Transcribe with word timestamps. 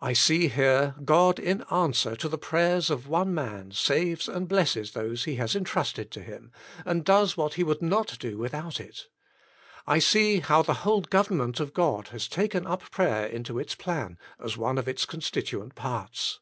I 0.00 0.12
see 0.12 0.48
here 0.48 0.96
God 1.04 1.38
in 1.38 1.62
answer 1.70 2.16
to 2.16 2.28
the 2.28 2.36
prayers 2.36 2.90
of 2.90 3.06
one. 3.06 3.32
man 3.32 3.70
saves 3.70 4.28
and 4.28 4.48
blesses 4.48 4.90
those 4.90 5.22
He 5.22 5.36
has 5.36 5.54
entrusted 5.54 6.10
to 6.10 6.20
^ 6.20 6.24
him, 6.24 6.50
and 6.84 7.04
does 7.04 7.36
what 7.36 7.54
He 7.54 7.62
would 7.62 7.80
not 7.80 8.18
do 8.18 8.38
without 8.38 8.80
it. 8.80 9.06
I 9.86 10.00
see 10.00 10.40
how 10.40 10.62
the 10.62 10.74
whole 10.82 11.02
government 11.02 11.60
of 11.60 11.72
God 11.74 12.08
has 12.08 12.26
taken 12.26 12.66
up 12.66 12.90
prayer 12.90 13.24
into 13.24 13.56
its 13.56 13.76
plan 13.76 14.18
as 14.42 14.56
one 14.56 14.78
of 14.78 14.88
its 14.88 15.06
constituent 15.06 15.76
parts. 15.76 16.40